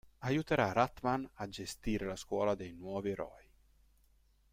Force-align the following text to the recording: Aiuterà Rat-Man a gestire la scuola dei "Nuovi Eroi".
Aiuterà 0.27 0.65
Rat-Man 0.73 1.27
a 1.35 1.47
gestire 1.47 2.07
la 2.07 2.15
scuola 2.15 2.55
dei 2.55 2.73
"Nuovi 2.73 3.11
Eroi". 3.11 3.47